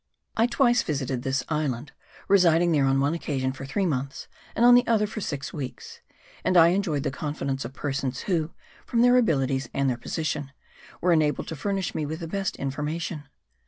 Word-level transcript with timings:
I 0.35 0.47
twice 0.47 0.81
visited 0.81 1.21
this 1.21 1.43
island, 1.47 1.91
residing 2.27 2.71
there 2.71 2.85
on 2.85 2.99
one 2.99 3.13
occasion 3.13 3.53
for 3.53 3.67
three 3.67 3.85
months, 3.85 4.27
and 4.55 4.65
on 4.65 4.73
the 4.73 4.87
other 4.87 5.05
for 5.05 5.21
six 5.21 5.53
weeks; 5.53 6.01
and 6.43 6.57
I 6.57 6.69
enjoyed 6.69 7.03
the 7.03 7.11
confidence 7.11 7.65
of 7.65 7.73
persons 7.75 8.21
who, 8.21 8.49
from 8.87 9.01
their 9.03 9.15
abilities 9.17 9.69
and 9.75 9.87
their 9.91 9.97
position, 9.97 10.53
were 11.01 11.13
enabled 11.13 11.49
to 11.49 11.55
furnish 11.55 11.93
me 11.93 12.07
with 12.07 12.19
the 12.21 12.27
best 12.27 12.55
information. 12.55 13.29